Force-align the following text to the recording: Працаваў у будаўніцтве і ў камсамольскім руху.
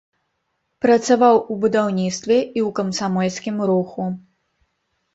Працаваў 0.85 1.35
у 1.41 1.53
будаўніцтве 1.67 2.37
і 2.41 2.49
ў 2.49 2.69
камсамольскім 2.83 3.55
руху. 3.75 4.03